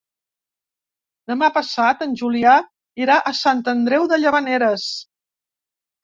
[1.31, 2.53] Demà passat en Julià
[3.05, 4.87] irà a Sant Andreu de Llavaneres.